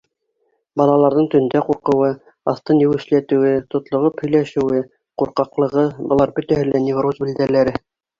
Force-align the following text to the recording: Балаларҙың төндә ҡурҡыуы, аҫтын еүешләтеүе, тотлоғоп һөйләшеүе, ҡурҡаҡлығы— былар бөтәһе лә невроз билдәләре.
Балаларҙың 0.79 1.25
төндә 1.33 1.59
ҡурҡыуы, 1.65 2.07
аҫтын 2.53 2.79
еүешләтеүе, 2.83 3.51
тотлоғоп 3.75 4.23
һөйләшеүе, 4.23 4.81
ҡурҡаҡлығы— 5.23 5.85
былар 6.15 6.35
бөтәһе 6.41 6.65
лә 6.71 6.83
невроз 6.87 7.21
билдәләре. 7.27 7.75